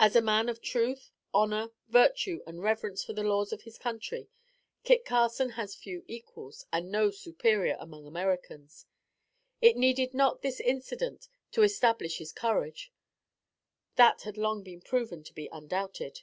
As 0.00 0.16
a 0.16 0.20
man 0.20 0.48
of 0.48 0.60
truth, 0.60 1.12
honor, 1.32 1.70
virtue, 1.86 2.42
and 2.48 2.60
reverence 2.64 3.04
for 3.04 3.12
the 3.12 3.22
laws 3.22 3.52
of 3.52 3.62
his 3.62 3.78
country, 3.78 4.28
Kit 4.82 5.04
Carson 5.04 5.50
has 5.50 5.76
few 5.76 6.02
equals 6.08 6.64
and 6.72 6.90
no 6.90 7.12
superior 7.12 7.76
among 7.78 8.08
Americans. 8.08 8.86
It 9.62 9.76
needed 9.76 10.14
not 10.14 10.42
this 10.42 10.58
incident 10.58 11.28
to 11.52 11.62
establish 11.62 12.18
his 12.18 12.32
courage; 12.32 12.92
that 13.94 14.22
had 14.22 14.36
long 14.36 14.64
been 14.64 14.80
proven 14.80 15.22
to 15.22 15.32
be 15.32 15.48
undoubted. 15.52 16.22